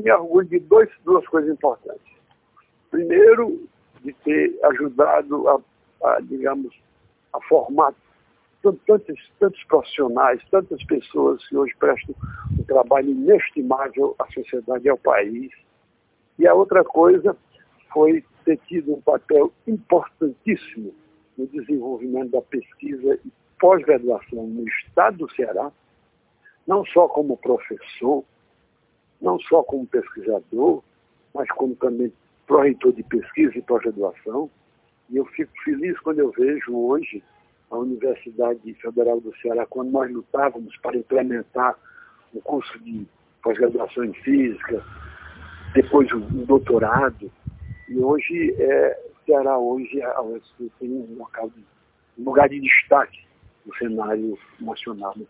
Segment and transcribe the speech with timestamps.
[0.00, 2.12] me orgulho de dois, duas coisas importantes.
[2.90, 3.60] Primeiro,
[4.02, 5.60] de ter ajudado a,
[6.04, 6.74] a digamos,
[7.32, 7.94] a formar
[8.62, 12.14] tantos, tantos profissionais, tantas pessoas que hoje prestam
[12.58, 15.50] um trabalho inestimável à sociedade e ao país.
[16.38, 17.36] E a outra coisa
[17.92, 20.94] foi ter tido um papel importantíssimo
[21.36, 25.70] no desenvolvimento da pesquisa e pós-graduação no estado do Ceará,
[26.66, 28.24] não só como professor,
[29.20, 30.82] não só como pesquisador,
[31.34, 32.12] mas como também
[32.46, 34.50] pró-reitor de pesquisa e pós-graduação.
[35.08, 37.22] E eu fico feliz quando eu vejo hoje
[37.70, 41.76] a Universidade Federal do Ceará, quando nós lutávamos para implementar
[42.34, 43.06] o curso de
[43.42, 44.84] pós-graduação em física,
[45.74, 47.30] depois o, doutorado,
[47.88, 50.02] e hoje é, Ceará hoje
[50.78, 51.50] tem um, local
[52.18, 53.24] um lugar de destaque
[53.64, 55.14] no cenário nacional.
[55.16, 55.26] No